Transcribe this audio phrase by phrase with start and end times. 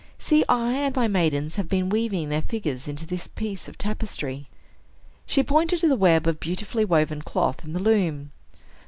[0.17, 4.49] See, I and my maidens have been weaving their figures into this piece of tapestry."
[5.27, 8.31] She pointed to the web of beautifully woven cloth in the loom.